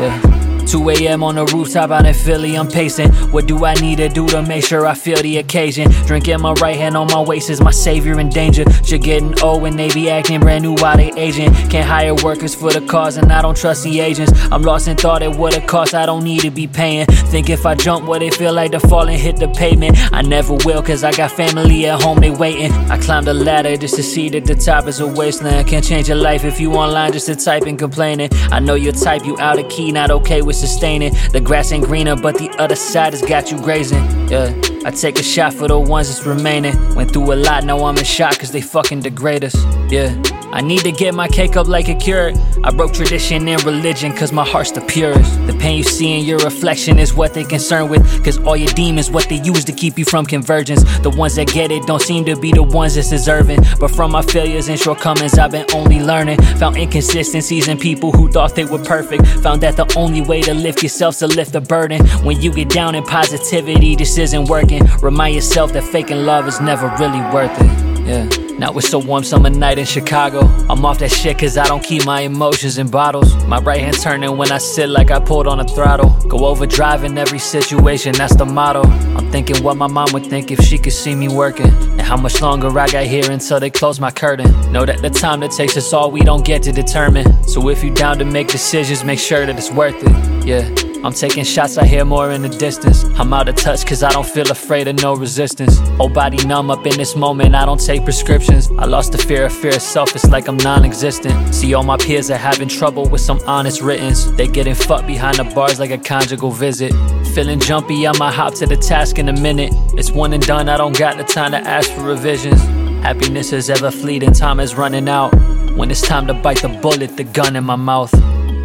Yeah. 0.00 0.39
2 0.70 0.88
a.m. 0.90 1.24
on 1.24 1.34
the 1.34 1.44
rooftop 1.46 1.90
out 1.90 2.06
in 2.06 2.14
Philly, 2.14 2.56
I'm 2.56 2.68
pacing. 2.68 3.10
What 3.32 3.48
do 3.48 3.64
I 3.64 3.74
need 3.74 3.96
to 3.96 4.08
do 4.08 4.28
to 4.28 4.40
make 4.40 4.64
sure 4.64 4.86
I 4.86 4.94
feel 4.94 5.16
the 5.16 5.38
occasion? 5.38 5.90
Drinking 6.06 6.40
my 6.40 6.52
right 6.54 6.76
hand 6.76 6.96
on 6.96 7.08
my 7.08 7.20
waist 7.20 7.50
is 7.50 7.60
my 7.60 7.72
savior 7.72 8.20
in 8.20 8.28
danger. 8.28 8.62
You're 8.84 9.00
getting 9.00 9.36
old 9.42 9.62
when 9.62 9.74
they 9.76 9.92
be 9.92 10.08
acting 10.08 10.38
brand 10.38 10.62
new 10.62 10.74
while 10.74 10.96
they 10.96 11.10
aging. 11.16 11.52
Can't 11.70 11.88
hire 11.88 12.14
workers 12.14 12.54
for 12.54 12.70
the 12.70 12.82
cause 12.82 13.16
and 13.16 13.32
I 13.32 13.42
don't 13.42 13.56
trust 13.56 13.82
the 13.82 13.98
agents. 13.98 14.32
I'm 14.52 14.62
lost 14.62 14.86
in 14.86 14.96
thought 14.96 15.24
at 15.24 15.34
what 15.36 15.56
it 15.56 15.66
costs, 15.66 15.92
I 15.92 16.06
don't 16.06 16.22
need 16.22 16.42
to 16.42 16.52
be 16.52 16.68
paying. 16.68 17.06
Think 17.06 17.50
if 17.50 17.66
I 17.66 17.74
jump, 17.74 18.06
what 18.06 18.22
it 18.22 18.34
feel 18.34 18.52
like 18.52 18.70
to 18.70 18.78
fall 18.78 19.08
and 19.08 19.20
hit 19.20 19.38
the 19.38 19.48
pavement? 19.48 19.98
I 20.12 20.22
never 20.22 20.54
will, 20.54 20.84
cause 20.84 21.02
I 21.02 21.10
got 21.10 21.32
family 21.32 21.86
at 21.86 22.00
home, 22.00 22.20
they 22.20 22.30
waiting. 22.30 22.70
I 22.88 22.96
climbed 22.96 23.26
the 23.26 23.34
ladder 23.34 23.76
just 23.76 23.96
to 23.96 24.04
see 24.04 24.28
that 24.28 24.44
the 24.44 24.54
top 24.54 24.86
is 24.86 25.00
a 25.00 25.06
wasteland. 25.08 25.66
Can't 25.66 25.84
change 25.84 26.06
your 26.06 26.16
life 26.16 26.44
if 26.44 26.60
you 26.60 26.74
online 26.74 27.12
just 27.12 27.26
to 27.26 27.34
type 27.34 27.64
and 27.64 27.76
complaining. 27.76 28.28
I 28.52 28.60
know 28.60 28.74
your 28.74 28.92
type, 28.92 29.24
you 29.24 29.36
out 29.40 29.58
of 29.58 29.68
key, 29.68 29.90
not 29.90 30.12
okay 30.12 30.42
with 30.42 30.59
sustaining. 30.60 31.14
The 31.32 31.40
grass 31.40 31.72
ain't 31.72 31.84
greener, 31.84 32.16
but 32.16 32.36
the 32.36 32.50
other 32.58 32.76
side 32.76 33.12
has 33.12 33.22
got 33.22 33.50
you 33.50 33.58
grazing. 33.60 34.04
Yeah, 34.28 34.54
I 34.84 34.90
take 34.90 35.18
a 35.18 35.22
shot 35.22 35.54
for 35.54 35.68
the 35.68 35.78
ones 35.78 36.08
that's 36.08 36.26
remaining. 36.26 36.74
Went 36.94 37.12
through 37.12 37.32
a 37.32 37.36
lot, 37.36 37.64
now 37.64 37.84
I'm 37.84 37.96
in 37.96 38.04
shock 38.04 38.38
cause 38.38 38.52
they 38.52 38.60
fucking 38.60 39.00
degrade 39.00 39.44
us. 39.44 39.56
Yeah. 39.90 40.39
I 40.52 40.60
need 40.62 40.80
to 40.80 40.90
get 40.90 41.14
my 41.14 41.28
cake 41.28 41.56
up 41.56 41.68
like 41.68 41.88
a 41.88 41.94
cure. 41.94 42.32
I 42.64 42.70
broke 42.70 42.92
tradition 42.92 43.46
and 43.48 43.62
religion 43.64 44.12
cause 44.12 44.32
my 44.32 44.44
heart's 44.44 44.72
the 44.72 44.80
purest. 44.80 45.46
The 45.46 45.52
pain 45.54 45.78
you 45.78 45.84
see 45.84 46.18
in 46.18 46.24
your 46.24 46.38
reflection 46.38 46.98
is 46.98 47.14
what 47.14 47.34
they 47.34 47.44
concerned 47.44 47.90
with. 47.90 48.24
Cause 48.24 48.38
all 48.38 48.56
your 48.56 48.72
demons, 48.72 49.10
what 49.10 49.28
they 49.28 49.40
use 49.40 49.64
to 49.66 49.72
keep 49.72 49.96
you 49.96 50.04
from 50.04 50.26
convergence. 50.26 50.82
The 51.00 51.10
ones 51.10 51.36
that 51.36 51.52
get 51.52 51.70
it 51.70 51.86
don't 51.86 52.02
seem 52.02 52.24
to 52.24 52.36
be 52.36 52.52
the 52.52 52.64
ones 52.64 52.96
that's 52.96 53.10
deserving. 53.10 53.60
But 53.78 53.92
from 53.92 54.10
my 54.10 54.22
failures 54.22 54.68
and 54.68 54.78
shortcomings, 54.78 55.38
I've 55.38 55.52
been 55.52 55.66
only 55.72 56.00
learning. 56.00 56.42
Found 56.58 56.76
inconsistencies 56.76 57.68
in 57.68 57.78
people 57.78 58.10
who 58.10 58.30
thought 58.30 58.56
they 58.56 58.64
were 58.64 58.82
perfect. 58.82 59.26
Found 59.44 59.60
that 59.60 59.76
the 59.76 59.92
only 59.96 60.20
way 60.20 60.42
to 60.42 60.52
lift 60.52 60.82
yourself 60.82 61.18
to 61.18 61.28
lift 61.28 61.52
the 61.52 61.60
burden. 61.60 62.04
When 62.24 62.40
you 62.40 62.52
get 62.52 62.70
down 62.70 62.94
in 62.96 63.04
positivity, 63.04 63.94
this 63.94 64.18
isn't 64.18 64.46
working. 64.46 64.82
Remind 65.00 65.36
yourself 65.36 65.72
that 65.74 65.84
faking 65.84 66.24
love 66.26 66.48
is 66.48 66.60
never 66.60 66.88
really 66.98 67.20
worth 67.32 67.56
it. 67.60 67.89
Yeah. 68.04 68.28
Now 68.58 68.76
it's 68.76 68.92
a 68.92 68.98
warm 68.98 69.24
summer 69.24 69.48
night 69.50 69.78
in 69.78 69.86
Chicago. 69.86 70.40
I'm 70.68 70.84
off 70.84 70.98
that 70.98 71.10
shit 71.10 71.38
cause 71.38 71.56
I 71.56 71.66
don't 71.66 71.82
keep 71.82 72.04
my 72.04 72.20
emotions 72.20 72.76
in 72.76 72.90
bottles. 72.90 73.34
My 73.46 73.58
right 73.58 73.80
hand's 73.80 74.02
turning 74.02 74.36
when 74.36 74.52
I 74.52 74.58
sit 74.58 74.88
like 74.88 75.10
I 75.10 75.18
pulled 75.18 75.46
on 75.46 75.60
a 75.60 75.64
throttle. 75.64 76.10
Go 76.28 76.46
overdrive 76.46 77.04
in 77.04 77.16
every 77.16 77.38
situation, 77.38 78.12
that's 78.12 78.36
the 78.36 78.44
motto. 78.44 78.82
I'm 78.82 79.30
thinking 79.30 79.62
what 79.62 79.76
my 79.76 79.86
mom 79.86 80.08
would 80.12 80.26
think 80.26 80.50
if 80.50 80.60
she 80.60 80.76
could 80.76 80.92
see 80.92 81.14
me 81.14 81.28
working. 81.28 81.66
And 81.66 82.02
how 82.02 82.16
much 82.16 82.42
longer 82.42 82.68
I 82.78 82.88
got 82.88 83.04
here 83.04 83.30
until 83.30 83.60
they 83.60 83.70
close 83.70 83.98
my 84.00 84.10
curtain. 84.10 84.50
Know 84.72 84.84
that 84.84 85.00
the 85.00 85.10
time 85.10 85.40
that 85.40 85.52
takes 85.52 85.76
us 85.76 85.92
all 85.92 86.10
we 86.10 86.20
don't 86.20 86.44
get 86.44 86.62
to 86.64 86.72
determine. 86.72 87.42
So 87.44 87.68
if 87.68 87.82
you 87.82 87.94
down 87.94 88.18
to 88.18 88.24
make 88.24 88.48
decisions, 88.48 89.04
make 89.04 89.18
sure 89.18 89.46
that 89.46 89.56
it's 89.56 89.70
worth 89.70 89.96
it. 90.02 90.46
Yeah. 90.46 90.89
I'm 91.02 91.14
taking 91.14 91.44
shots, 91.44 91.78
I 91.78 91.86
hear 91.86 92.04
more 92.04 92.30
in 92.30 92.42
the 92.42 92.50
distance. 92.50 93.04
I'm 93.18 93.32
out 93.32 93.48
of 93.48 93.56
touch 93.56 93.86
cause 93.86 94.02
I 94.02 94.10
don't 94.10 94.26
feel 94.26 94.50
afraid 94.50 94.86
of 94.86 95.00
no 95.00 95.14
resistance. 95.14 95.78
Whole 95.96 96.10
body 96.10 96.36
numb 96.46 96.70
up 96.70 96.86
in 96.86 96.94
this 96.98 97.16
moment, 97.16 97.54
I 97.54 97.64
don't 97.64 97.80
take 97.80 98.04
prescriptions. 98.04 98.70
I 98.72 98.84
lost 98.84 99.12
the 99.12 99.18
fear 99.18 99.46
of 99.46 99.52
fear 99.52 99.72
itself, 99.72 100.14
it's 100.14 100.28
like 100.28 100.46
I'm 100.46 100.58
non 100.58 100.84
existent. 100.84 101.54
See, 101.54 101.72
all 101.72 101.84
my 101.84 101.96
peers 101.96 102.30
are 102.30 102.36
having 102.36 102.68
trouble 102.68 103.08
with 103.08 103.22
some 103.22 103.40
honest 103.46 103.80
writtens. 103.80 104.30
They 104.32 104.46
getting 104.46 104.74
fucked 104.74 105.06
behind 105.06 105.38
the 105.38 105.44
bars 105.44 105.80
like 105.80 105.90
a 105.90 105.96
conjugal 105.96 106.50
visit. 106.50 106.92
Feeling 107.34 107.60
jumpy, 107.60 108.06
I 108.06 108.12
might 108.18 108.34
hop 108.34 108.54
to 108.56 108.66
the 108.66 108.76
task 108.76 109.18
in 109.18 109.30
a 109.30 109.40
minute. 109.40 109.72
It's 109.94 110.10
one 110.10 110.34
and 110.34 110.46
done, 110.46 110.68
I 110.68 110.76
don't 110.76 110.98
got 110.98 111.16
the 111.16 111.24
time 111.24 111.52
to 111.52 111.58
ask 111.58 111.90
for 111.92 112.02
revisions. 112.02 112.60
Happiness 113.02 113.54
is 113.54 113.70
ever 113.70 113.90
fleeting, 113.90 114.32
time 114.32 114.60
is 114.60 114.74
running 114.74 115.08
out. 115.08 115.34
When 115.76 115.90
it's 115.90 116.02
time 116.02 116.26
to 116.26 116.34
bite 116.34 116.60
the 116.60 116.68
bullet, 116.68 117.16
the 117.16 117.24
gun 117.24 117.56
in 117.56 117.64
my 117.64 117.76
mouth. 117.76 118.12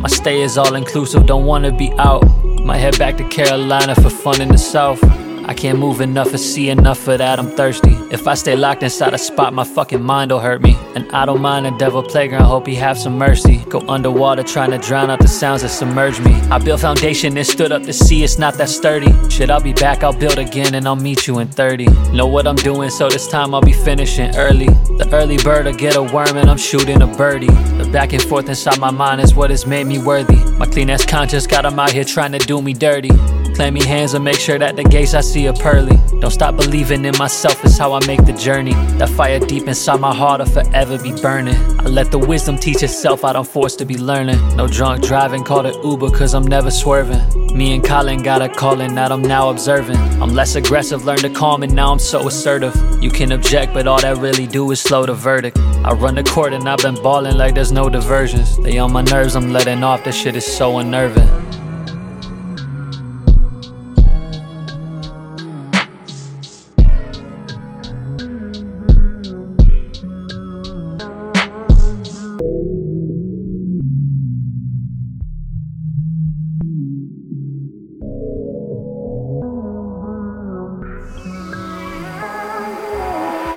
My 0.00 0.08
stay 0.08 0.42
is 0.42 0.56
all 0.56 0.74
inclusive, 0.76 1.26
don't 1.26 1.44
wanna 1.44 1.72
be 1.72 1.92
out. 1.98 2.22
Might 2.64 2.78
head 2.78 2.98
back 2.98 3.16
to 3.16 3.24
Carolina 3.28 3.96
for 3.96 4.10
fun 4.10 4.40
in 4.40 4.48
the 4.48 4.58
south. 4.58 5.02
I 5.48 5.54
can't 5.54 5.78
move 5.78 6.02
enough 6.02 6.34
or 6.34 6.36
see 6.36 6.68
enough 6.68 7.08
of 7.08 7.18
that, 7.18 7.38
I'm 7.38 7.48
thirsty. 7.48 7.96
If 8.10 8.28
I 8.28 8.34
stay 8.34 8.54
locked 8.54 8.82
inside 8.82 9.14
a 9.14 9.18
spot, 9.18 9.54
my 9.54 9.64
fucking 9.64 10.02
mind'll 10.02 10.40
hurt 10.40 10.60
me. 10.60 10.76
And 10.94 11.10
I 11.10 11.24
don't 11.24 11.40
mind 11.40 11.66
a 11.66 11.70
devil 11.78 12.02
playground, 12.02 12.44
hope 12.44 12.66
he 12.66 12.74
have 12.74 12.98
some 12.98 13.16
mercy. 13.16 13.64
Go 13.70 13.80
underwater 13.88 14.42
trying 14.42 14.72
to 14.72 14.78
drown 14.78 15.10
out 15.10 15.20
the 15.20 15.26
sounds 15.26 15.62
that 15.62 15.70
submerge 15.70 16.20
me. 16.20 16.34
I 16.50 16.58
built 16.58 16.82
foundation 16.82 17.34
and 17.34 17.46
stood 17.46 17.72
up 17.72 17.82
to 17.84 17.94
see 17.94 18.22
it's 18.22 18.38
not 18.38 18.54
that 18.58 18.68
sturdy. 18.68 19.10
Shit, 19.30 19.48
I'll 19.48 19.62
be 19.62 19.72
back, 19.72 20.04
I'll 20.04 20.12
build 20.12 20.38
again 20.38 20.74
and 20.74 20.86
I'll 20.86 20.96
meet 20.96 21.26
you 21.26 21.38
in 21.38 21.48
30. 21.48 21.86
Know 22.12 22.26
what 22.26 22.46
I'm 22.46 22.56
doing, 22.56 22.90
so 22.90 23.08
this 23.08 23.26
time 23.26 23.54
I'll 23.54 23.62
be 23.62 23.72
finishing 23.72 24.36
early. 24.36 24.66
The 24.66 25.08
early 25.12 25.38
bird 25.38 25.64
will 25.64 25.72
get 25.72 25.96
a 25.96 26.02
worm 26.02 26.36
and 26.36 26.50
I'm 26.50 26.58
shooting 26.58 27.00
a 27.00 27.06
birdie. 27.06 27.46
The 27.46 27.88
back 27.90 28.12
and 28.12 28.22
forth 28.22 28.50
inside 28.50 28.78
my 28.78 28.90
mind 28.90 29.22
is 29.22 29.34
what 29.34 29.48
has 29.48 29.66
made 29.66 29.86
me 29.86 29.98
worthy. 29.98 30.36
My 30.58 30.66
clean 30.66 30.90
ass 30.90 31.06
conscience 31.06 31.46
got 31.46 31.64
him 31.64 31.78
out 31.78 31.92
here 31.92 32.04
trying 32.04 32.32
to 32.32 32.38
do 32.38 32.60
me 32.60 32.74
dirty. 32.74 33.12
Clammy 33.54 33.84
hands 33.84 34.14
and 34.14 34.24
make 34.24 34.38
sure 34.38 34.56
that 34.56 34.76
the 34.76 34.84
gates 34.84 35.14
I 35.14 35.20
see 35.20 35.37
are 35.46 35.52
pearly. 35.52 35.96
Don't 36.20 36.32
stop 36.32 36.56
believing 36.56 37.04
in 37.04 37.16
myself, 37.16 37.64
is 37.64 37.78
how 37.78 37.92
I 37.92 38.04
make 38.06 38.24
the 38.24 38.32
journey. 38.32 38.72
That 38.98 39.08
fire 39.10 39.38
deep 39.38 39.68
inside 39.68 40.00
my 40.00 40.14
heart 40.14 40.40
will 40.40 40.46
forever 40.46 40.98
be 40.98 41.12
burning. 41.22 41.54
I 41.78 41.84
let 41.84 42.10
the 42.10 42.18
wisdom 42.18 42.58
teach 42.58 42.82
itself, 42.82 43.24
I 43.24 43.32
don't 43.34 43.46
force 43.46 43.76
to 43.76 43.84
be 43.84 43.96
learning. 43.96 44.40
No 44.56 44.66
drunk 44.66 45.04
driving, 45.04 45.44
call 45.44 45.66
it 45.66 45.76
Uber, 45.84 46.10
cause 46.10 46.34
I'm 46.34 46.46
never 46.46 46.70
swerving. 46.70 47.22
Me 47.56 47.74
and 47.74 47.84
Colin 47.84 48.22
got 48.22 48.42
a 48.42 48.48
calling 48.48 48.94
that 48.96 49.12
I'm 49.12 49.22
now 49.22 49.50
observing. 49.50 49.96
I'm 50.20 50.34
less 50.34 50.56
aggressive, 50.56 51.04
learn 51.04 51.18
to 51.18 51.30
calm, 51.30 51.62
and 51.62 51.74
now 51.74 51.92
I'm 51.92 51.98
so 51.98 52.26
assertive. 52.26 52.74
You 53.00 53.10
can 53.10 53.32
object, 53.32 53.72
but 53.74 53.86
all 53.86 54.00
that 54.00 54.16
really 54.16 54.46
do 54.46 54.70
is 54.72 54.80
slow 54.80 55.06
the 55.06 55.14
verdict. 55.14 55.58
I 55.84 55.92
run 55.92 56.16
the 56.16 56.24
court 56.24 56.52
and 56.52 56.68
I've 56.68 56.78
been 56.78 56.96
balling 56.96 57.36
like 57.36 57.54
there's 57.54 57.72
no 57.72 57.88
diversions. 57.88 58.56
They 58.58 58.78
on 58.78 58.92
my 58.92 59.02
nerves, 59.02 59.36
I'm 59.36 59.52
letting 59.52 59.84
off, 59.84 60.04
that 60.04 60.14
shit 60.14 60.34
is 60.36 60.46
so 60.46 60.78
unnerving. 60.78 61.28